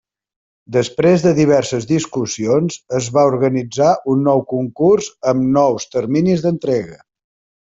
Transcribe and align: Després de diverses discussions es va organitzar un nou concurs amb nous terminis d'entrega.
Després 0.75 1.25
de 1.25 1.33
diverses 1.39 1.85
discussions 1.91 2.79
es 3.01 3.09
va 3.19 3.27
organitzar 3.35 3.91
un 4.15 4.25
nou 4.29 4.43
concurs 4.57 5.11
amb 5.33 5.47
nous 5.59 5.87
terminis 5.99 6.47
d'entrega. 6.49 6.99